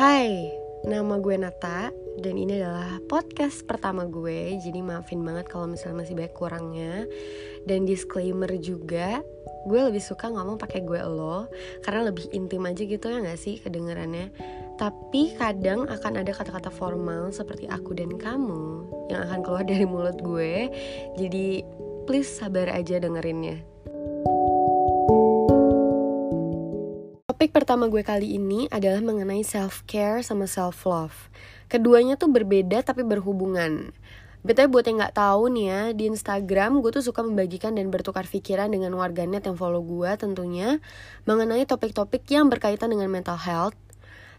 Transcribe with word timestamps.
Hai, 0.00 0.48
nama 0.88 1.20
gue 1.20 1.36
Nata 1.36 1.92
dan 2.24 2.40
ini 2.40 2.56
adalah 2.56 3.04
podcast 3.04 3.68
pertama 3.68 4.08
gue. 4.08 4.56
Jadi 4.56 4.80
maafin 4.80 5.20
banget 5.20 5.44
kalau 5.52 5.68
misalnya 5.68 6.00
masih 6.00 6.16
banyak 6.16 6.32
kurangnya. 6.32 7.04
Dan 7.68 7.84
disclaimer 7.84 8.48
juga, 8.56 9.20
gue 9.68 9.80
lebih 9.92 10.00
suka 10.00 10.32
ngomong 10.32 10.56
pakai 10.56 10.88
gue 10.88 11.04
lo 11.04 11.52
karena 11.84 12.08
lebih 12.08 12.32
intim 12.32 12.64
aja 12.64 12.80
gitu 12.80 13.12
ya 13.12 13.20
nggak 13.20 13.36
sih 13.36 13.60
kedengarannya. 13.60 14.32
Tapi 14.80 15.36
kadang 15.36 15.84
akan 15.84 16.24
ada 16.24 16.32
kata-kata 16.32 16.72
formal 16.72 17.28
seperti 17.28 17.68
aku 17.68 17.92
dan 17.92 18.16
kamu 18.16 18.88
yang 19.12 19.28
akan 19.28 19.44
keluar 19.44 19.68
dari 19.76 19.84
mulut 19.84 20.16
gue. 20.24 20.72
Jadi 21.20 21.60
please 22.08 22.40
sabar 22.40 22.72
aja 22.72 22.96
dengerinnya. 22.96 23.60
Topik 27.50 27.66
pertama 27.66 27.90
gue 27.90 28.06
kali 28.06 28.38
ini 28.38 28.70
adalah 28.70 29.02
mengenai 29.02 29.42
self-care 29.42 30.22
sama 30.22 30.46
self-love. 30.46 31.34
Keduanya 31.66 32.14
tuh 32.14 32.30
berbeda 32.30 32.78
tapi 32.86 33.02
berhubungan. 33.02 33.90
Betulnya 34.46 34.70
buat 34.70 34.86
yang 34.86 35.02
gak 35.02 35.18
tahu 35.18 35.50
nih 35.58 35.66
ya, 35.66 35.80
di 35.90 36.06
Instagram 36.14 36.78
gue 36.78 36.94
tuh 36.94 37.02
suka 37.02 37.26
membagikan 37.26 37.74
dan 37.74 37.90
bertukar 37.90 38.30
pikiran 38.30 38.70
dengan 38.70 38.94
warganet 38.94 39.50
yang 39.50 39.58
follow 39.58 39.82
gue 39.82 40.14
tentunya 40.14 40.78
mengenai 41.26 41.66
topik-topik 41.66 42.22
yang 42.30 42.46
berkaitan 42.46 42.86
dengan 42.94 43.10
mental 43.10 43.34
health. 43.34 43.74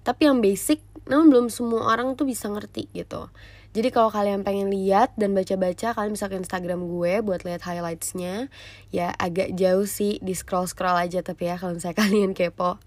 Tapi 0.07 0.31
yang 0.31 0.39
basic, 0.39 0.79
namun 1.03 1.35
belum 1.35 1.45
semua 1.51 1.91
orang 1.91 2.15
tuh 2.15 2.23
bisa 2.23 2.47
ngerti 2.47 2.87
gitu. 2.95 3.27
Jadi 3.75 3.91
kalau 3.91 4.07
kalian 4.07 4.47
pengen 4.47 4.71
lihat 4.71 5.11
dan 5.19 5.35
baca-baca, 5.35 5.91
kalian 5.99 6.15
bisa 6.15 6.31
ke 6.31 6.39
Instagram 6.39 6.87
gue 6.87 7.19
buat 7.19 7.43
lihat 7.43 7.59
highlightsnya. 7.67 8.47
Ya 8.87 9.11
agak 9.19 9.51
jauh 9.59 9.83
sih, 9.83 10.15
di 10.23 10.31
scroll-scroll 10.31 10.95
aja 10.95 11.19
tapi 11.19 11.51
ya 11.51 11.59
kalau 11.59 11.75
misalnya 11.75 11.99
kalian 12.07 12.31
kepo. 12.31 12.79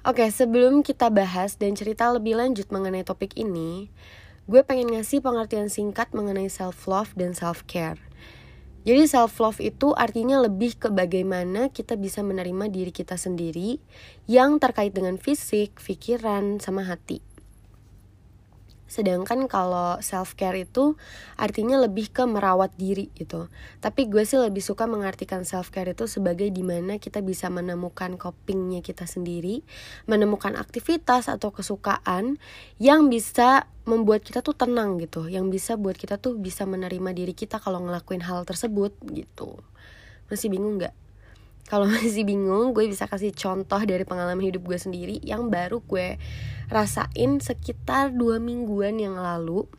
Oke, 0.00 0.24
sebelum 0.32 0.80
kita 0.80 1.12
bahas 1.12 1.60
dan 1.60 1.76
cerita 1.76 2.08
lebih 2.08 2.32
lanjut 2.40 2.72
mengenai 2.72 3.04
topik 3.04 3.36
ini, 3.36 3.92
gue 4.48 4.64
pengen 4.64 4.96
ngasih 4.96 5.20
pengertian 5.20 5.68
singkat 5.68 6.08
mengenai 6.16 6.48
self-love 6.48 7.12
dan 7.20 7.36
self-care. 7.36 8.00
Jadi 8.88 9.04
self-love 9.04 9.60
itu 9.60 9.92
artinya 9.92 10.40
lebih 10.40 10.80
ke 10.80 10.88
bagaimana 10.88 11.68
kita 11.68 12.00
bisa 12.00 12.24
menerima 12.24 12.72
diri 12.72 12.88
kita 12.96 13.20
sendiri 13.20 13.76
yang 14.24 14.56
terkait 14.56 14.96
dengan 14.96 15.20
fisik, 15.20 15.76
pikiran, 15.76 16.64
sama 16.64 16.88
hati. 16.88 17.20
Sedangkan 18.90 19.46
kalau 19.46 20.02
self 20.02 20.34
care 20.34 20.66
itu 20.66 20.98
artinya 21.38 21.78
lebih 21.78 22.10
ke 22.10 22.26
merawat 22.26 22.74
diri 22.74 23.06
gitu. 23.14 23.46
Tapi 23.78 24.10
gue 24.10 24.26
sih 24.26 24.34
lebih 24.34 24.58
suka 24.58 24.90
mengartikan 24.90 25.46
self 25.46 25.70
care 25.70 25.94
itu 25.94 26.10
sebagai 26.10 26.50
di 26.50 26.66
mana 26.66 26.98
kita 26.98 27.22
bisa 27.22 27.46
menemukan 27.46 28.18
copingnya 28.18 28.82
kita 28.82 29.06
sendiri, 29.06 29.62
menemukan 30.10 30.58
aktivitas 30.58 31.30
atau 31.30 31.54
kesukaan 31.54 32.42
yang 32.82 33.06
bisa 33.06 33.70
membuat 33.86 34.26
kita 34.26 34.42
tuh 34.42 34.58
tenang 34.58 34.98
gitu, 34.98 35.30
yang 35.30 35.54
bisa 35.54 35.78
buat 35.78 35.94
kita 35.94 36.18
tuh 36.18 36.34
bisa 36.34 36.66
menerima 36.66 37.14
diri 37.14 37.32
kita 37.32 37.62
kalau 37.62 37.78
ngelakuin 37.86 38.26
hal 38.26 38.42
tersebut 38.42 38.90
gitu. 39.14 39.62
Masih 40.26 40.50
bingung 40.50 40.82
nggak? 40.82 41.09
Kalau 41.70 41.86
masih 41.94 42.26
bingung 42.26 42.74
gue 42.74 42.90
bisa 42.90 43.06
kasih 43.06 43.30
contoh 43.30 43.78
dari 43.86 44.02
pengalaman 44.02 44.42
hidup 44.42 44.66
gue 44.66 44.76
sendiri 44.76 45.22
yang 45.22 45.46
baru 45.46 45.78
gue 45.86 46.18
rasain 46.66 47.38
sekitar 47.38 48.10
dua 48.10 48.42
mingguan 48.42 48.98
yang 48.98 49.14
lalu 49.14 49.70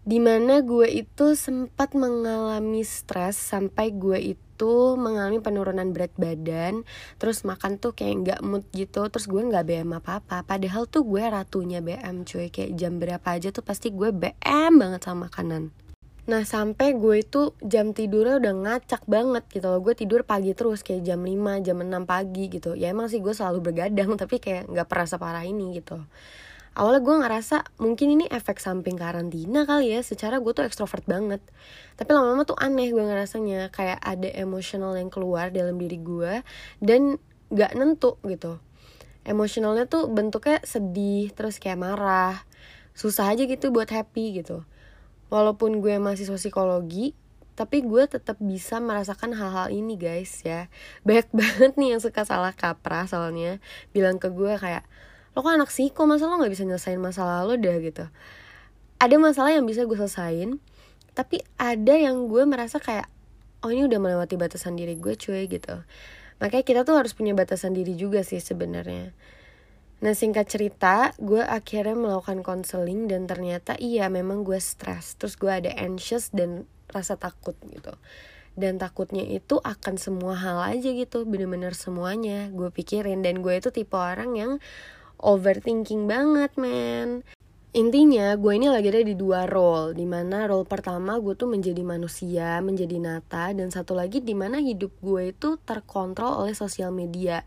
di 0.00 0.16
mana 0.16 0.64
gue 0.64 0.88
itu 0.88 1.36
sempat 1.36 1.92
mengalami 1.92 2.80
stres 2.88 3.36
sampai 3.36 3.92
gue 3.92 4.32
itu 4.32 4.96
mengalami 4.96 5.44
penurunan 5.44 5.92
berat 5.92 6.10
badan 6.16 6.88
terus 7.20 7.44
makan 7.44 7.76
tuh 7.76 7.92
kayak 7.92 8.16
nggak 8.24 8.40
mood 8.40 8.64
gitu 8.72 9.04
terus 9.12 9.28
gue 9.28 9.44
nggak 9.44 9.68
BM 9.68 9.92
apa 10.00 10.24
apa 10.24 10.40
padahal 10.42 10.88
tuh 10.88 11.04
gue 11.04 11.20
ratunya 11.20 11.84
BM 11.84 12.24
cuy. 12.24 12.48
Kayak 12.48 12.80
jam 12.80 12.96
berapa 12.96 13.28
aja 13.28 13.52
tuh 13.52 13.60
pasti 13.60 13.92
gue 13.92 14.08
BM 14.08 14.72
banget 14.80 15.04
sama 15.04 15.28
makanan 15.28 15.89
Nah 16.28 16.44
sampai 16.44 16.92
gue 16.98 17.24
itu 17.24 17.56
jam 17.64 17.96
tidurnya 17.96 18.36
udah 18.42 18.54
ngacak 18.66 19.08
banget 19.08 19.44
gitu 19.48 19.66
loh. 19.72 19.80
Gue 19.80 19.96
tidur 19.96 20.26
pagi 20.28 20.52
terus 20.52 20.84
kayak 20.84 21.06
jam 21.06 21.24
5, 21.24 21.64
jam 21.64 21.80
6 21.80 22.04
pagi 22.04 22.52
gitu. 22.52 22.76
Ya 22.76 22.92
emang 22.92 23.08
sih 23.08 23.24
gue 23.24 23.32
selalu 23.32 23.72
bergadang 23.72 24.16
tapi 24.20 24.36
kayak 24.42 24.68
gak 24.68 24.88
pernah 24.90 25.08
separah 25.08 25.44
ini 25.48 25.80
gitu. 25.80 25.96
Awalnya 26.76 27.02
gue 27.02 27.16
ngerasa 27.24 27.56
mungkin 27.82 28.14
ini 28.20 28.24
efek 28.30 28.60
samping 28.60 29.00
karantina 29.00 29.64
kali 29.64 29.96
ya. 29.96 30.00
Secara 30.04 30.38
gue 30.44 30.52
tuh 30.52 30.68
ekstrovert 30.68 31.08
banget. 31.08 31.40
Tapi 31.96 32.10
lama-lama 32.12 32.44
tuh 32.44 32.58
aneh 32.60 32.92
gue 32.92 33.00
ngerasanya. 33.00 33.72
Kayak 33.72 34.04
ada 34.04 34.28
emosional 34.36 34.94
yang 35.00 35.08
keluar 35.08 35.48
dalam 35.50 35.80
diri 35.80 35.98
gue 35.98 36.44
Dan 36.78 37.16
gak 37.48 37.74
nentu 37.74 38.20
gitu. 38.28 38.60
Emosionalnya 39.24 39.84
tuh 39.84 40.08
bentuknya 40.08 40.60
sedih 40.64 41.32
Terus 41.32 41.56
kayak 41.56 41.80
marah. 41.80 42.44
Susah 42.94 43.32
aja 43.32 43.48
gitu 43.48 43.72
buat 43.72 43.88
happy 43.88 44.44
gitu 44.44 44.62
walaupun 45.30 45.78
gue 45.80 45.96
masih 45.96 46.28
psikologi 46.34 47.14
tapi 47.54 47.84
gue 47.84 48.08
tetap 48.08 48.40
bisa 48.40 48.80
merasakan 48.80 49.36
hal-hal 49.36 49.68
ini 49.68 50.00
guys 50.00 50.40
ya. 50.40 50.72
Banyak 51.04 51.28
banget 51.38 51.72
nih 51.76 51.96
yang 51.96 52.00
suka 52.00 52.24
salah 52.24 52.56
kaprah 52.56 53.04
soalnya. 53.04 53.60
Bilang 53.92 54.16
ke 54.16 54.32
gue 54.32 54.56
kayak 54.56 54.84
lo 55.36 55.46
kan 55.46 55.62
anak 55.62 55.70
siko 55.70 56.10
masa 56.10 56.26
lo 56.26 56.42
nggak 56.42 56.50
bisa 56.50 56.64
nyelesain 56.66 56.98
masalah 56.98 57.44
lo 57.44 57.54
dah 57.60 57.76
gitu. 57.78 58.04
Ada 59.00 59.16
masalah 59.16 59.52
yang 59.56 59.64
bisa 59.64 59.84
gue 59.84 59.96
selesain 59.96 60.60
tapi 61.12 61.42
ada 61.60 61.94
yang 61.96 62.30
gue 62.32 62.42
merasa 62.48 62.80
kayak 62.80 63.10
oh 63.60 63.68
ini 63.68 63.84
udah 63.84 63.98
melewati 64.00 64.40
batasan 64.40 64.80
diri 64.80 64.96
gue 64.96 65.14
cuy 65.14 65.44
gitu. 65.46 65.84
Makanya 66.40 66.64
kita 66.64 66.80
tuh 66.88 66.96
harus 66.96 67.12
punya 67.12 67.36
batasan 67.36 67.76
diri 67.76 67.92
juga 67.92 68.24
sih 68.24 68.40
sebenarnya 68.40 69.12
Nah 70.00 70.16
singkat 70.16 70.48
cerita, 70.48 71.12
gue 71.20 71.44
akhirnya 71.44 71.92
melakukan 71.92 72.40
konseling 72.40 73.04
dan 73.04 73.28
ternyata 73.28 73.76
iya 73.76 74.08
memang 74.08 74.48
gue 74.48 74.56
stres. 74.56 75.20
Terus 75.20 75.36
gue 75.36 75.52
ada 75.52 75.70
anxious 75.76 76.32
dan 76.32 76.64
rasa 76.88 77.20
takut 77.20 77.52
gitu. 77.68 77.92
Dan 78.56 78.80
takutnya 78.80 79.22
itu 79.28 79.60
akan 79.60 80.00
semua 80.00 80.40
hal 80.40 80.58
aja 80.64 80.88
gitu, 80.88 81.28
bener-bener 81.28 81.76
semuanya 81.76 82.48
gue 82.48 82.72
pikirin. 82.72 83.20
Dan 83.20 83.44
gue 83.44 83.60
itu 83.60 83.68
tipe 83.68 83.92
orang 83.92 84.40
yang 84.40 84.52
overthinking 85.20 86.08
banget 86.08 86.56
men. 86.56 87.20
Intinya 87.70 88.34
gue 88.40 88.52
ini 88.56 88.66
lagi 88.66 88.90
ada 88.90 88.98
di 88.98 89.14
dua 89.14 89.46
role 89.46 89.94
Di 89.94 90.02
mana 90.02 90.50
role 90.50 90.66
pertama 90.66 91.22
gue 91.22 91.38
tuh 91.38 91.46
menjadi 91.46 91.86
manusia, 91.86 92.58
menjadi 92.58 92.98
nata 92.98 93.54
Dan 93.54 93.70
satu 93.70 93.94
lagi 93.94 94.18
di 94.18 94.34
mana 94.34 94.58
hidup 94.58 94.90
gue 94.98 95.30
itu 95.30 95.54
terkontrol 95.62 96.42
oleh 96.42 96.50
sosial 96.50 96.90
media 96.90 97.46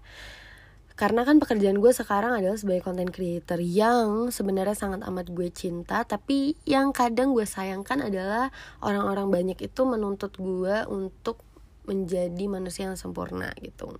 karena 1.03 1.27
kan 1.27 1.35
pekerjaan 1.35 1.83
gue 1.83 1.91
sekarang 1.91 2.31
adalah 2.31 2.55
sebagai 2.55 2.87
content 2.87 3.11
creator 3.11 3.59
yang 3.59 4.31
sebenarnya 4.31 4.71
sangat 4.71 5.03
amat 5.03 5.35
gue 5.35 5.51
cinta 5.51 6.07
tapi 6.07 6.55
yang 6.63 6.95
kadang 6.95 7.35
gue 7.35 7.43
sayangkan 7.43 8.07
adalah 8.07 8.55
orang-orang 8.79 9.27
banyak 9.27 9.59
itu 9.67 9.83
menuntut 9.83 10.31
gue 10.39 10.87
untuk 10.87 11.43
menjadi 11.83 12.47
manusia 12.47 12.87
yang 12.87 12.95
sempurna 12.95 13.51
gitu. 13.59 13.99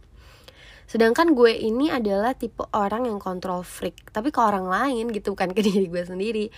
Sedangkan 0.87 1.35
gue 1.35 1.51
ini 1.51 1.91
adalah 1.91 2.39
tipe 2.39 2.63
orang 2.71 3.03
yang 3.11 3.19
kontrol 3.19 3.67
freak 3.67 4.07
tapi 4.15 4.31
ke 4.31 4.39
orang 4.39 4.71
lain 4.71 5.11
gitu 5.11 5.35
bukan 5.35 5.51
ke 5.51 5.59
diri 5.67 5.91
gue 5.91 6.07
sendiri. 6.07 6.55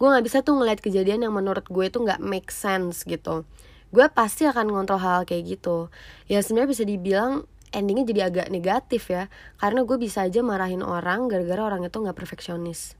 Gue 0.00 0.08
nggak 0.08 0.24
bisa 0.24 0.40
tuh 0.40 0.56
ngeliat 0.56 0.80
kejadian 0.80 1.28
yang 1.28 1.36
menurut 1.36 1.68
gue 1.68 1.92
tuh 1.92 2.00
nggak 2.00 2.24
make 2.24 2.48
sense 2.48 3.04
gitu. 3.04 3.44
Gue 3.92 4.08
pasti 4.08 4.48
akan 4.48 4.72
ngontrol 4.72 5.04
hal, 5.04 5.12
hal 5.20 5.28
kayak 5.28 5.60
gitu. 5.60 5.92
Ya 6.32 6.40
sebenarnya 6.40 6.80
bisa 6.80 6.84
dibilang 6.88 7.44
endingnya 7.72 8.04
jadi 8.06 8.20
agak 8.28 8.46
negatif 8.52 9.10
ya. 9.10 9.26
Karena 9.58 9.82
gue 9.82 9.96
bisa 9.96 10.22
aja 10.22 10.44
marahin 10.44 10.84
orang 10.84 11.26
gara-gara 11.26 11.64
orang 11.64 11.82
itu 11.88 11.96
nggak 11.96 12.16
perfeksionis. 12.16 12.94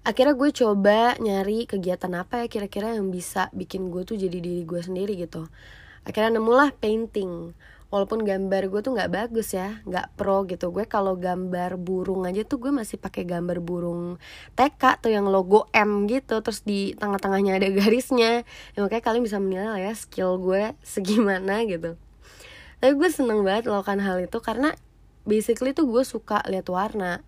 Akhirnya 0.00 0.32
gue 0.32 0.50
coba 0.56 1.12
nyari 1.20 1.68
kegiatan 1.68 2.08
apa 2.16 2.44
ya 2.44 2.46
kira-kira 2.48 2.96
yang 2.96 3.12
bisa 3.12 3.52
bikin 3.52 3.92
gue 3.92 4.08
tuh 4.08 4.16
jadi 4.16 4.32
diri 4.40 4.64
gue 4.64 4.80
sendiri 4.80 5.12
gitu. 5.20 5.44
Akhirnya 6.08 6.40
nemulah 6.40 6.72
painting. 6.80 7.52
Walaupun 7.90 8.22
gambar 8.22 8.70
gue 8.70 8.80
tuh 8.86 8.94
nggak 8.94 9.10
bagus 9.10 9.52
ya 9.52 9.84
nggak 9.84 10.16
pro 10.16 10.48
gitu. 10.48 10.72
Gue 10.72 10.88
kalau 10.88 11.20
gambar 11.20 11.76
burung 11.76 12.24
aja 12.24 12.40
tuh 12.48 12.56
gue 12.64 12.72
masih 12.72 12.96
pakai 12.96 13.28
gambar 13.28 13.60
burung 13.60 14.16
TK 14.56 15.04
tuh 15.04 15.12
yang 15.12 15.28
logo 15.28 15.68
M 15.76 16.08
gitu. 16.08 16.40
Terus 16.40 16.64
di 16.64 16.96
tengah-tengahnya 16.96 17.60
ada 17.60 17.68
garisnya. 17.84 18.48
Ya, 18.72 18.78
makanya 18.80 19.04
kalian 19.04 19.24
bisa 19.26 19.36
menilai 19.36 19.84
ya 19.84 19.92
skill 19.92 20.40
gue 20.40 20.72
segimana 20.80 21.60
gitu 21.68 22.00
tapi 22.80 22.96
gue 22.96 23.08
seneng 23.12 23.44
banget 23.44 23.68
melakukan 23.68 24.00
hal 24.00 24.16
itu 24.24 24.40
karena 24.40 24.72
basically 25.28 25.76
tuh 25.76 25.84
gue 25.84 26.00
suka 26.00 26.40
lihat 26.48 26.64
warna. 26.72 27.20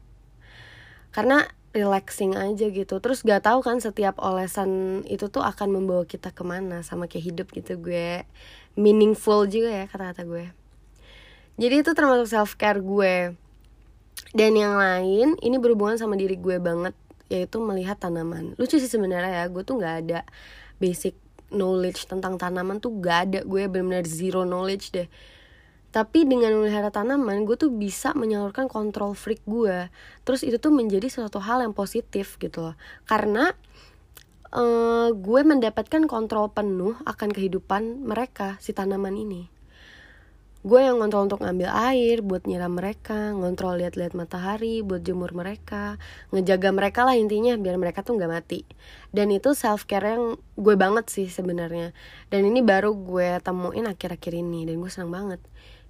Karena 1.13 1.45
relaxing 1.77 2.33
aja 2.37 2.73
gitu. 2.73 3.01
Terus 3.05 3.21
gak 3.21 3.45
tahu 3.45 3.61
kan 3.61 3.77
setiap 3.81 4.17
olesan 4.17 5.03
itu 5.05 5.29
tuh 5.29 5.45
akan 5.45 5.77
membawa 5.77 6.09
kita 6.09 6.33
ke 6.33 6.41
mana 6.41 6.81
sama 6.81 7.05
kayak 7.05 7.25
hidup 7.33 7.47
gitu 7.53 7.77
gue. 7.77 8.25
Meaningful 8.81 9.45
juga 9.45 9.85
ya 9.85 9.85
kata-kata 9.89 10.25
gue. 10.25 10.47
Jadi 11.61 11.75
itu 11.85 11.91
termasuk 11.93 12.33
self 12.33 12.57
care 12.57 12.81
gue. 12.81 13.37
Dan 14.33 14.57
yang 14.57 14.81
lain 14.81 15.37
ini 15.45 15.57
berhubungan 15.61 16.01
sama 16.01 16.17
diri 16.17 16.41
gue 16.41 16.57
banget 16.57 16.97
yaitu 17.29 17.61
melihat 17.61 18.01
tanaman. 18.01 18.57
Lucu 18.57 18.81
sih 18.81 18.89
sebenarnya 18.89 19.45
ya 19.45 19.45
gue 19.53 19.61
tuh 19.65 19.77
nggak 19.77 19.97
ada 20.09 20.25
basic 20.81 21.13
knowledge 21.53 22.09
tentang 22.09 22.41
tanaman 22.41 22.81
tuh 22.81 22.97
gak 23.05 23.19
ada. 23.29 23.41
Gue 23.45 23.69
benar-benar 23.69 24.09
zero 24.09 24.49
knowledge 24.49 24.97
deh 24.97 25.09
tapi 25.93 26.25
dengan 26.25 26.57
memelihara 26.57 26.89
tanaman 26.89 27.45
gue 27.45 27.55
tuh 27.61 27.69
bisa 27.69 28.17
menyalurkan 28.17 28.65
kontrol 28.65 29.13
freak 29.13 29.45
gue 29.45 29.93
terus 30.25 30.41
itu 30.41 30.57
tuh 30.57 30.73
menjadi 30.73 31.13
suatu 31.13 31.37
hal 31.37 31.61
yang 31.61 31.77
positif 31.77 32.41
gitu 32.41 32.73
loh. 32.73 32.77
Karena 33.05 33.53
uh, 34.57 35.13
gue 35.13 35.41
mendapatkan 35.45 36.09
kontrol 36.09 36.49
penuh 36.49 36.97
akan 37.05 37.29
kehidupan 37.33 38.09
mereka 38.09 38.57
si 38.57 38.73
tanaman 38.73 39.17
ini. 39.21 39.53
Gue 40.63 40.87
yang 40.87 41.03
ngontrol 41.03 41.27
untuk 41.27 41.43
ngambil 41.43 41.75
air 41.75 42.23
buat 42.23 42.47
nyiram 42.47 42.71
mereka 42.71 43.35
ngontrol 43.35 43.83
lihat-lihat 43.83 44.15
matahari 44.15 44.79
buat 44.87 45.03
jemur 45.03 45.35
mereka 45.35 45.99
ngejaga 46.31 46.71
mereka 46.71 47.03
lah 47.03 47.19
intinya 47.19 47.59
biar 47.59 47.75
mereka 47.83 48.07
tuh 48.07 48.15
nggak 48.15 48.31
mati. 48.31 48.63
Dan 49.11 49.35
itu 49.35 49.59
self 49.59 49.91
care 49.91 50.15
yang 50.15 50.39
gue 50.55 50.75
banget 50.79 51.11
sih 51.11 51.27
sebenarnya. 51.27 51.91
Dan 52.31 52.47
ini 52.47 52.63
baru 52.63 52.95
gue 52.95 53.43
temuin 53.43 53.91
akhir-akhir 53.91 54.33
ini 54.39 54.63
dan 54.71 54.79
gue 54.79 54.89
senang 54.89 55.11
banget 55.11 55.43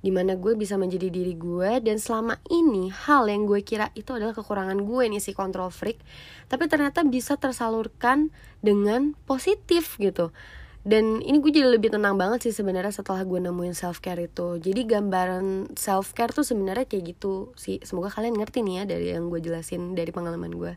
di 0.02 0.10
mana 0.10 0.34
gue 0.34 0.58
bisa 0.58 0.74
menjadi 0.74 1.08
diri 1.08 1.38
gue 1.38 1.78
dan 1.78 1.96
selama 2.02 2.42
ini 2.50 2.90
hal 2.90 3.30
yang 3.30 3.46
gue 3.46 3.62
kira 3.62 3.94
itu 3.94 4.10
adalah 4.10 4.34
kekurangan 4.34 4.82
gue 4.82 5.04
nih 5.06 5.22
si 5.22 5.30
control 5.30 5.70
freak 5.70 6.02
tapi 6.50 6.66
ternyata 6.66 7.06
bisa 7.06 7.38
tersalurkan 7.38 8.34
dengan 8.60 9.14
positif 9.24 9.96
gitu. 10.02 10.34
Dan 10.82 11.22
ini 11.22 11.38
gue 11.38 11.54
jadi 11.54 11.70
lebih 11.70 11.94
tenang 11.94 12.18
banget 12.18 12.50
sih 12.50 12.54
sebenarnya 12.58 12.90
setelah 12.90 13.22
gue 13.22 13.38
nemuin 13.38 13.70
self 13.70 14.02
care 14.02 14.18
itu. 14.18 14.58
Jadi 14.58 14.82
gambaran 14.82 15.78
self 15.78 16.10
care 16.10 16.34
tuh 16.34 16.42
sebenarnya 16.42 16.90
kayak 16.90 17.14
gitu 17.14 17.54
sih. 17.54 17.78
Semoga 17.86 18.10
kalian 18.10 18.34
ngerti 18.34 18.66
nih 18.66 18.82
ya 18.82 18.84
dari 18.90 19.06
yang 19.14 19.30
gue 19.30 19.38
jelasin 19.38 19.94
dari 19.94 20.10
pengalaman 20.10 20.50
gue. 20.50 20.74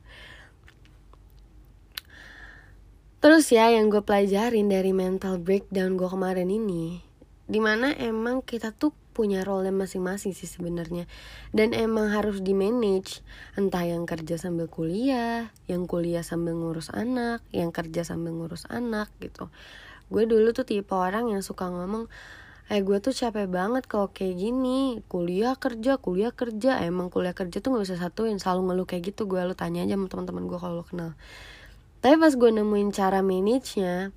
Terus 3.18 3.50
ya 3.50 3.74
yang 3.74 3.90
gue 3.90 4.06
pelajarin 4.06 4.70
dari 4.70 4.94
mental 4.94 5.42
breakdown 5.42 5.98
gue 5.98 6.06
kemarin 6.06 6.54
ini 6.54 7.02
di 7.50 7.58
mana 7.58 7.90
emang 7.98 8.46
kita 8.46 8.70
tuh 8.74 8.94
punya 9.16 9.48
role 9.48 9.72
masing-masing 9.72 10.36
sih 10.36 10.46
sebenarnya. 10.46 11.08
Dan 11.56 11.72
emang 11.72 12.12
harus 12.12 12.44
di 12.44 12.52
manage 12.52 13.24
entah 13.56 13.88
yang 13.88 14.04
kerja 14.04 14.36
sambil 14.36 14.68
kuliah 14.68 15.56
yang 15.72 15.88
kuliah 15.88 16.22
sambil 16.22 16.52
ngurus 16.60 16.92
anak 16.92 17.40
yang 17.56 17.72
kerja 17.72 18.04
sambil 18.04 18.36
ngurus 18.36 18.68
anak 18.68 19.08
gitu. 19.24 19.48
Gue 20.12 20.28
dulu 20.28 20.52
tuh 20.52 20.68
tipe 20.68 20.92
orang 20.92 21.32
yang 21.32 21.40
suka 21.40 21.72
ngomong 21.72 22.12
eh 22.66 22.82
gue 22.82 22.98
tuh 22.98 23.14
capek 23.14 23.48
banget 23.48 23.88
kalau 23.88 24.12
kayak 24.12 24.36
gini. 24.36 25.00
Kuliah 25.08 25.56
kerja 25.56 25.96
kuliah 25.96 26.36
kerja. 26.36 26.84
Emang 26.84 27.08
kuliah 27.08 27.32
kerja 27.32 27.64
tuh 27.64 27.80
gak 27.80 27.88
bisa 27.88 27.96
satuin 27.96 28.36
selalu 28.36 28.76
ngeluh 28.76 28.88
kayak 28.92 29.16
gitu. 29.16 29.24
Gue 29.32 29.40
lu 29.48 29.56
tanya 29.56 29.88
aja 29.88 29.96
sama 29.96 30.12
teman-teman 30.12 30.44
gue 30.52 30.60
kalau 30.60 30.84
lo 30.84 30.86
kenal. 30.86 31.16
Tapi 32.04 32.22
pas 32.22 32.34
gue 32.36 32.50
nemuin 32.52 32.90
cara 32.94 33.26
manage 33.26 33.82
nya 33.82 34.12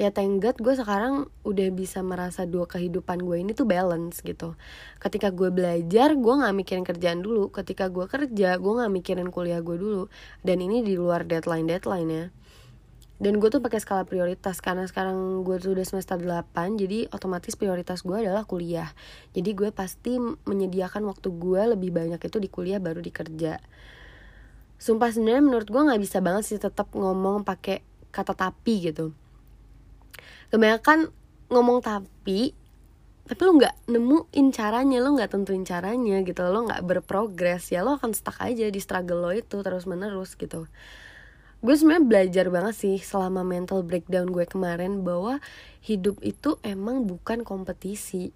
ya 0.00 0.12
thank 0.12 0.40
God 0.40 0.56
gue 0.60 0.74
sekarang 0.76 1.28
udah 1.44 1.68
bisa 1.72 2.00
merasa 2.00 2.48
dua 2.48 2.68
kehidupan 2.68 3.20
gue 3.24 3.36
ini 3.42 3.52
tuh 3.52 3.68
balance 3.68 4.20
gitu. 4.20 4.54
Ketika 5.00 5.32
gue 5.32 5.52
belajar 5.52 6.14
gue 6.14 6.34
nggak 6.40 6.54
mikirin 6.56 6.84
kerjaan 6.84 7.20
dulu. 7.20 7.48
Ketika 7.52 7.88
gue 7.88 8.08
kerja 8.08 8.56
gue 8.56 8.72
nggak 8.72 8.92
mikirin 8.92 9.28
kuliah 9.28 9.60
gue 9.60 9.76
dulu. 9.76 10.02
Dan 10.40 10.60
ini 10.64 10.80
di 10.80 10.96
luar 10.96 11.24
deadline 11.28 11.68
deadline 11.68 12.10
ya 12.10 12.26
dan 13.22 13.38
gue 13.38 13.48
tuh 13.54 13.62
pakai 13.62 13.78
skala 13.78 14.02
prioritas 14.02 14.58
karena 14.58 14.82
sekarang 14.82 15.46
gue 15.46 15.54
tuh 15.62 15.78
udah 15.78 15.86
semester 15.86 16.18
8 16.18 16.74
jadi 16.74 17.06
otomatis 17.14 17.54
prioritas 17.54 18.02
gue 18.02 18.18
adalah 18.18 18.42
kuliah. 18.42 18.90
Jadi 19.30 19.54
gue 19.54 19.70
pasti 19.70 20.18
menyediakan 20.18 21.06
waktu 21.06 21.30
gue 21.30 21.62
lebih 21.70 21.94
banyak 21.94 22.18
itu 22.18 22.42
di 22.42 22.50
kuliah 22.50 22.82
baru 22.82 22.98
di 22.98 23.14
kerja. 23.14 23.62
Sumpah 24.74 25.14
sebenarnya 25.14 25.38
menurut 25.38 25.70
gue 25.70 25.78
nggak 25.86 26.02
bisa 26.02 26.18
banget 26.18 26.50
sih 26.50 26.58
tetap 26.58 26.90
ngomong 26.98 27.46
pakai 27.46 27.86
kata 28.10 28.34
tapi 28.34 28.90
gitu 28.90 29.14
kebanyakan 30.52 31.08
ngomong 31.48 31.80
tapi 31.80 32.52
tapi 33.22 33.40
lo 33.48 33.56
nggak 33.56 33.88
nemuin 33.88 34.46
caranya 34.52 35.00
lo 35.00 35.16
nggak 35.16 35.32
tentuin 35.32 35.64
caranya 35.64 36.20
gitu 36.20 36.44
lo 36.44 36.68
nggak 36.68 36.84
berprogres 36.84 37.72
ya 37.72 37.80
lo 37.80 37.96
akan 37.96 38.12
stuck 38.12 38.36
aja 38.44 38.68
di 38.68 38.76
struggle 38.76 39.24
lo 39.24 39.32
itu 39.32 39.64
terus 39.64 39.88
menerus 39.88 40.36
gitu. 40.36 40.68
Gue 41.62 41.74
sebenarnya 41.78 42.04
belajar 42.04 42.46
banget 42.52 42.74
sih 42.74 42.96
selama 43.00 43.46
mental 43.46 43.86
breakdown 43.86 44.28
gue 44.28 44.44
kemarin 44.44 45.06
bahwa 45.06 45.40
hidup 45.80 46.18
itu 46.20 46.58
emang 46.60 47.06
bukan 47.06 47.46
kompetisi. 47.46 48.34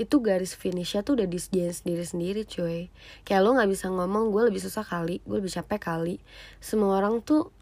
Itu 0.00 0.24
garis 0.24 0.56
finishnya 0.56 1.04
tuh 1.04 1.20
udah 1.20 1.28
di 1.28 1.36
sendiri 1.42 2.06
sendiri 2.06 2.42
cuy. 2.46 2.88
Kayak 3.26 3.42
lo 3.44 3.58
nggak 3.58 3.68
bisa 3.68 3.90
ngomong 3.90 4.32
gue 4.32 4.48
lebih 4.48 4.62
susah 4.62 4.86
kali 4.86 5.20
gue 5.26 5.36
lebih 5.42 5.52
capek 5.52 5.80
kali. 5.82 6.16
Semua 6.62 6.96
orang 7.02 7.20
tuh 7.20 7.52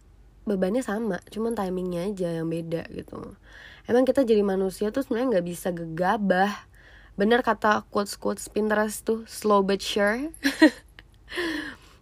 bebannya 0.44 0.80
sama 0.80 1.20
cuman 1.28 1.52
timingnya 1.52 2.08
aja 2.08 2.28
yang 2.40 2.48
beda 2.48 2.88
gitu 2.88 3.36
emang 3.88 4.04
kita 4.04 4.22
jadi 4.22 4.44
manusia 4.44 4.92
tuh 4.92 5.02
sebenarnya 5.02 5.40
nggak 5.40 5.46
bisa 5.48 5.68
gegabah. 5.72 6.52
Bener 7.18 7.42
kata 7.42 7.88
quotes 7.90 8.14
quotes 8.14 8.46
Pinterest 8.46 9.02
tuh 9.02 9.24
slow 9.26 9.64
but 9.64 9.80
sure. 9.82 10.28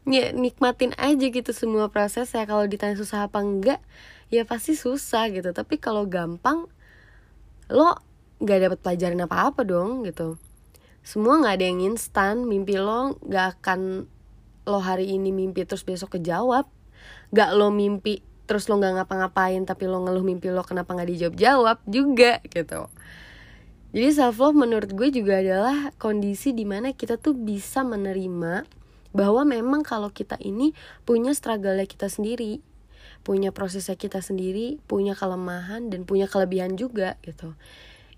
Ya 0.06 0.30
nikmatin 0.30 0.94
aja 1.02 1.26
gitu 1.26 1.50
semua 1.50 1.90
proses 1.90 2.30
ya 2.30 2.46
kalau 2.46 2.62
ditanya 2.70 2.94
susah 2.94 3.26
apa 3.26 3.42
enggak 3.42 3.82
ya 4.30 4.46
pasti 4.46 4.78
susah 4.78 5.26
gitu. 5.34 5.50
Tapi 5.50 5.82
kalau 5.82 6.06
gampang 6.06 6.70
lo 7.66 7.98
nggak 8.38 8.58
dapat 8.70 8.78
pelajaran 8.86 9.26
apa 9.26 9.50
apa 9.50 9.66
dong 9.66 10.06
gitu. 10.06 10.38
Semua 11.02 11.42
nggak 11.42 11.54
ada 11.58 11.66
yang 11.66 11.82
instan. 11.90 12.46
Mimpi 12.46 12.78
lo 12.78 13.18
nggak 13.18 13.46
akan 13.58 14.06
lo 14.70 14.78
hari 14.78 15.10
ini 15.10 15.34
mimpi 15.34 15.66
terus 15.66 15.82
besok 15.82 16.22
kejawab. 16.22 16.70
Nggak 17.34 17.50
lo 17.58 17.74
mimpi 17.74 18.22
terus 18.46 18.70
lo 18.70 18.78
nggak 18.78 19.02
ngapa-ngapain 19.02 19.62
tapi 19.66 19.90
lo 19.90 20.00
ngeluh 20.06 20.22
mimpi 20.22 20.48
lo 20.48 20.62
kenapa 20.62 20.94
nggak 20.94 21.10
dijawab 21.10 21.34
jawab 21.36 21.78
juga 21.86 22.40
gitu. 22.48 22.88
Jadi 23.92 24.08
self 24.12 24.38
love 24.38 24.56
menurut 24.56 24.90
gue 24.92 25.08
juga 25.10 25.40
adalah 25.40 25.90
kondisi 26.00 26.54
di 26.54 26.64
mana 26.64 26.94
kita 26.94 27.18
tuh 27.20 27.34
bisa 27.34 27.82
menerima 27.82 28.66
bahwa 29.16 29.42
memang 29.44 29.80
kalau 29.82 30.12
kita 30.12 30.36
ini 30.42 30.76
punya 31.08 31.32
struggle 31.32 31.80
kita 31.88 32.06
sendiri 32.06 32.60
punya 33.26 33.50
prosesnya 33.50 33.98
kita 33.98 34.22
sendiri 34.22 34.78
punya 34.86 35.18
kelemahan 35.18 35.90
dan 35.90 36.06
punya 36.06 36.30
kelebihan 36.30 36.78
juga 36.78 37.18
gitu. 37.26 37.58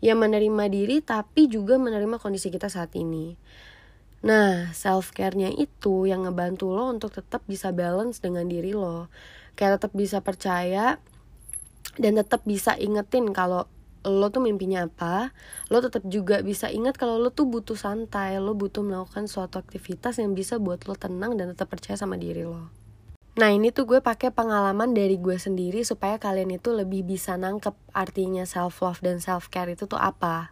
Ya 0.05 0.13
menerima 0.13 0.69
diri 0.69 1.01
tapi 1.01 1.49
juga 1.49 1.81
menerima 1.81 2.21
kondisi 2.21 2.53
kita 2.53 2.69
saat 2.69 2.93
ini. 2.93 3.41
Nah, 4.21 4.75
self 4.77 5.17
care-nya 5.17 5.49
itu 5.49 6.05
yang 6.05 6.29
ngebantu 6.29 6.75
lo 6.77 6.93
untuk 6.93 7.17
tetap 7.17 7.41
bisa 7.49 7.73
balance 7.73 8.21
dengan 8.21 8.45
diri 8.51 8.77
lo. 8.77 9.09
Kayak 9.59 9.83
tetap 9.83 9.93
bisa 9.99 10.23
percaya 10.23 11.03
dan 11.99 12.15
tetap 12.15 12.47
bisa 12.47 12.79
ingetin 12.79 13.35
kalau 13.35 13.67
lo 14.07 14.31
tuh 14.31 14.39
mimpinya 14.39 14.87
apa 14.87 15.35
lo 15.69 15.83
tetap 15.83 16.07
juga 16.07 16.39
bisa 16.47 16.71
ingat 16.71 16.95
kalau 16.95 17.19
lo 17.19 17.35
tuh 17.35 17.51
butuh 17.51 17.75
santai 17.75 18.39
lo 18.39 18.55
butuh 18.55 18.87
melakukan 18.87 19.27
suatu 19.27 19.59
aktivitas 19.59 20.23
yang 20.23 20.39
bisa 20.39 20.63
buat 20.63 20.87
lo 20.87 20.95
tenang 20.95 21.35
dan 21.35 21.51
tetap 21.51 21.69
percaya 21.75 21.99
sama 21.99 22.15
diri 22.15 22.47
lo 22.47 22.71
Nah 23.39 23.55
ini 23.55 23.71
tuh 23.71 23.87
gue 23.87 24.03
pakai 24.03 24.35
pengalaman 24.35 24.99
dari 24.99 25.15
gue 25.15 25.39
sendiri 25.39 25.87
supaya 25.87 26.19
kalian 26.19 26.59
itu 26.59 26.75
lebih 26.75 27.07
bisa 27.07 27.39
nangkep 27.39 27.71
artinya 27.95 28.43
self 28.43 28.83
love 28.83 28.99
dan 28.99 29.23
self 29.23 29.47
care 29.47 29.71
itu 29.71 29.87
tuh 29.87 29.95
apa. 29.95 30.51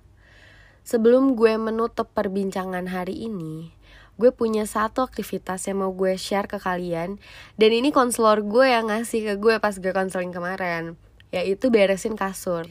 Sebelum 0.87 1.35
gue 1.35 1.59
menutup 1.59 2.15
perbincangan 2.15 2.87
hari 2.87 3.27
ini, 3.27 3.75
gue 4.17 4.33
punya 4.33 4.65
satu 4.65 5.05
aktivitas 5.05 5.69
yang 5.69 5.85
mau 5.85 5.93
gue 5.93 6.17
share 6.17 6.49
ke 6.49 6.57
kalian. 6.57 7.21
Dan 7.61 7.71
ini 7.73 7.93
konselor 7.93 8.41
gue 8.41 8.67
yang 8.69 8.89
ngasih 8.89 9.33
ke 9.33 9.35
gue 9.37 9.55
pas 9.61 9.77
gue 9.77 9.93
konseling 9.93 10.33
kemarin, 10.33 10.97
yaitu 11.33 11.69
beresin 11.69 12.17
kasur. 12.17 12.65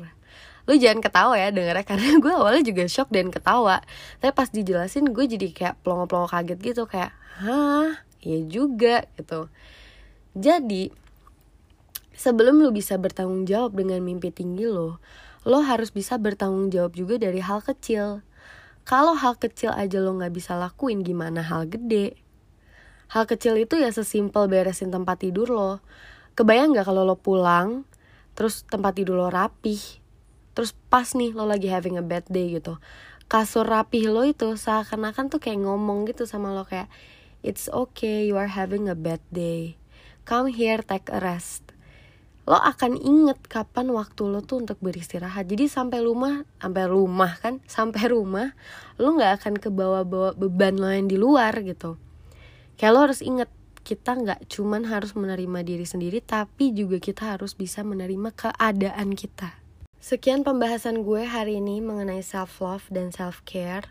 Lu 0.66 0.74
jangan 0.74 1.06
ketawa 1.06 1.38
ya 1.38 1.54
dengarnya 1.54 1.86
karena 1.94 2.18
gue 2.18 2.34
awalnya 2.34 2.66
juga 2.66 2.90
shock 2.90 3.14
dan 3.14 3.30
ketawa. 3.30 3.86
Tapi 4.20 4.34
pas 4.34 4.50
dijelasin 4.50 5.14
gue 5.14 5.26
jadi 5.30 5.48
kayak 5.54 5.76
plongo-plongo 5.86 6.34
kaget 6.34 6.60
gitu. 6.60 6.84
Kayak 6.90 7.14
hah? 7.40 8.02
Iya 8.26 8.40
juga 8.50 9.06
gitu. 9.22 9.54
Jadi 10.34 10.90
sebelum 12.18 12.58
lu 12.58 12.74
bisa 12.74 12.98
bertanggung 12.98 13.46
jawab 13.46 13.78
dengan 13.78 14.02
mimpi 14.02 14.34
tinggi 14.34 14.66
lo 14.66 14.98
lo 15.46 15.62
harus 15.62 15.94
bisa 15.94 16.18
bertanggung 16.18 16.74
jawab 16.74 16.98
juga 16.98 17.22
dari 17.22 17.38
hal 17.38 17.62
kecil 17.62 18.25
kalau 18.86 19.18
hal 19.18 19.34
kecil 19.42 19.74
aja 19.74 19.98
lo 19.98 20.14
nggak 20.14 20.30
bisa 20.30 20.54
lakuin 20.54 21.02
gimana 21.02 21.42
hal 21.42 21.66
gede? 21.66 22.22
Hal 23.10 23.26
kecil 23.26 23.58
itu 23.58 23.82
ya 23.82 23.90
sesimpel 23.90 24.46
beresin 24.46 24.94
tempat 24.94 25.26
tidur 25.26 25.50
lo. 25.50 25.82
Kebayang 26.38 26.70
nggak 26.78 26.86
kalau 26.86 27.02
lo 27.02 27.18
pulang 27.18 27.82
terus 28.38 28.62
tempat 28.70 28.94
tidur 28.94 29.18
lo 29.18 29.34
rapih? 29.34 29.82
Terus 30.54 30.78
pas 30.94 31.18
nih 31.18 31.34
lo 31.34 31.50
lagi 31.50 31.66
having 31.66 31.98
a 31.98 32.06
bad 32.06 32.30
day 32.30 32.62
gitu. 32.62 32.78
Kasur 33.26 33.66
rapih 33.66 34.14
lo 34.14 34.22
itu 34.22 34.54
seakan-akan 34.54 35.34
tuh 35.34 35.42
kayak 35.42 35.66
ngomong 35.66 36.06
gitu 36.06 36.30
sama 36.30 36.54
lo 36.54 36.62
kayak 36.62 36.86
it's 37.42 37.66
okay 37.74 38.30
you 38.30 38.38
are 38.38 38.54
having 38.54 38.86
a 38.86 38.94
bad 38.94 39.22
day. 39.34 39.82
Come 40.30 40.54
here 40.54 40.86
take 40.86 41.10
a 41.10 41.18
rest 41.18 41.65
lo 42.46 42.58
akan 42.58 42.98
inget 43.02 43.42
kapan 43.50 43.90
waktu 43.90 44.22
lo 44.30 44.46
tuh 44.46 44.62
untuk 44.62 44.78
beristirahat 44.82 45.50
jadi 45.50 45.66
sampai 45.66 46.06
rumah 46.06 46.46
sampai 46.62 46.86
rumah 46.86 47.32
kan 47.42 47.62
sampai 47.66 48.14
rumah 48.14 48.54
lo 49.02 49.18
nggak 49.18 49.42
akan 49.42 49.54
kebawa-bawa 49.58 50.38
beban 50.38 50.78
lo 50.78 50.90
yang 50.90 51.10
di 51.10 51.18
luar 51.18 51.58
gitu 51.66 51.98
kayak 52.78 52.92
lo 52.94 53.10
harus 53.10 53.26
inget 53.26 53.50
kita 53.86 54.18
nggak 54.18 54.50
cuman 54.50 54.90
harus 54.90 55.14
menerima 55.14 55.60
diri 55.66 55.86
sendiri 55.86 56.22
tapi 56.22 56.74
juga 56.74 56.98
kita 57.02 57.38
harus 57.38 57.54
bisa 57.54 57.82
menerima 57.82 58.34
keadaan 58.34 59.14
kita 59.18 59.66
Sekian 60.06 60.46
pembahasan 60.46 61.02
gue 61.02 61.26
hari 61.26 61.58
ini 61.58 61.82
mengenai 61.82 62.22
self 62.22 62.62
love 62.62 62.86
dan 62.94 63.10
self 63.10 63.42
care. 63.42 63.90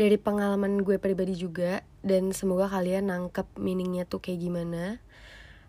dari 0.00 0.16
pengalaman 0.16 0.80
gue 0.80 0.96
pribadi 0.96 1.36
juga 1.36 1.84
dan 2.00 2.32
semoga 2.32 2.64
kalian 2.72 3.12
nangkep 3.12 3.44
meaningnya 3.60 4.08
tuh 4.08 4.24
kayak 4.24 4.40
gimana. 4.40 5.04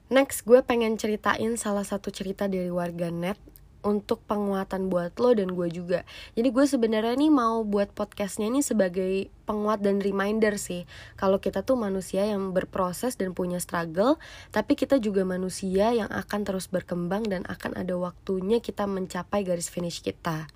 Next, 0.05 0.45
gue 0.45 0.61
pengen 0.61 1.01
ceritain 1.01 1.57
salah 1.57 1.81
satu 1.81 2.13
cerita 2.13 2.45
dari 2.45 2.69
warga 2.69 3.09
net 3.09 3.41
untuk 3.85 4.21
penguatan 4.25 4.89
buat 4.89 5.13
lo 5.21 5.37
dan 5.37 5.53
gue 5.53 5.69
juga. 5.69 6.01
Jadi 6.33 6.49
gue 6.49 6.65
sebenarnya 6.65 7.13
nih 7.13 7.29
mau 7.29 7.61
buat 7.61 7.93
podcastnya 7.93 8.49
ini 8.49 8.65
sebagai 8.65 9.29
penguat 9.45 9.85
dan 9.85 10.01
reminder 10.01 10.57
sih. 10.57 10.89
Kalau 11.17 11.37
kita 11.37 11.61
tuh 11.61 11.77
manusia 11.77 12.25
yang 12.25 12.53
berproses 12.53 13.13
dan 13.17 13.37
punya 13.37 13.61
struggle, 13.61 14.17
tapi 14.49 14.73
kita 14.73 14.97
juga 14.97 15.21
manusia 15.21 15.93
yang 15.93 16.09
akan 16.09 16.41
terus 16.41 16.65
berkembang 16.65 17.29
dan 17.29 17.45
akan 17.45 17.77
ada 17.77 17.93
waktunya 17.93 18.57
kita 18.57 18.89
mencapai 18.89 19.45
garis 19.45 19.69
finish 19.69 20.01
kita. 20.01 20.49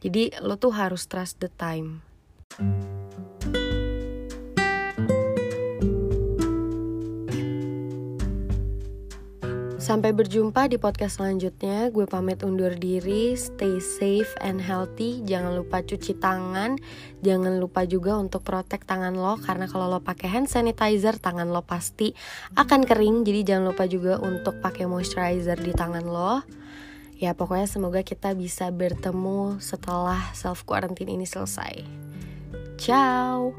Jadi 0.00 0.32
lo 0.40 0.56
tuh 0.56 0.72
harus 0.72 1.04
trust 1.08 1.40
the 1.40 1.52
time. 1.52 2.00
Sampai 9.86 10.10
berjumpa 10.10 10.66
di 10.66 10.82
podcast 10.82 11.22
selanjutnya. 11.22 11.94
Gue 11.94 12.10
pamit 12.10 12.42
undur 12.42 12.74
diri. 12.74 13.38
Stay 13.38 13.78
safe 13.78 14.26
and 14.42 14.58
healthy. 14.58 15.22
Jangan 15.22 15.54
lupa 15.62 15.78
cuci 15.78 16.18
tangan. 16.18 16.74
Jangan 17.22 17.62
lupa 17.62 17.86
juga 17.86 18.18
untuk 18.18 18.42
protek 18.42 18.82
tangan 18.82 19.14
lo 19.14 19.38
karena 19.38 19.70
kalau 19.70 19.86
lo 19.86 20.02
pakai 20.02 20.26
hand 20.26 20.50
sanitizer, 20.50 21.22
tangan 21.22 21.54
lo 21.54 21.62
pasti 21.62 22.10
akan 22.58 22.82
kering. 22.82 23.22
Jadi 23.22 23.46
jangan 23.46 23.70
lupa 23.70 23.86
juga 23.86 24.18
untuk 24.18 24.58
pakai 24.58 24.90
moisturizer 24.90 25.62
di 25.62 25.70
tangan 25.70 26.02
lo. 26.02 26.42
Ya 27.22 27.38
pokoknya 27.38 27.70
semoga 27.70 28.02
kita 28.02 28.34
bisa 28.34 28.74
bertemu 28.74 29.62
setelah 29.62 30.34
self 30.34 30.66
quarantine 30.66 31.14
ini 31.14 31.30
selesai. 31.30 31.86
Ciao. 32.74 33.54